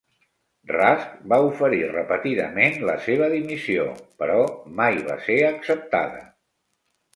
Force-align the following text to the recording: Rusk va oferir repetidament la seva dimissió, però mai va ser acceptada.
Rusk 0.69 1.11
va 1.33 1.37
oferir 1.49 1.81
repetidament 1.91 2.79
la 2.91 2.97
seva 3.09 3.29
dimissió, 3.35 3.87
però 4.25 4.41
mai 4.83 5.01
va 5.13 5.21
ser 5.29 5.39
acceptada. 5.53 6.27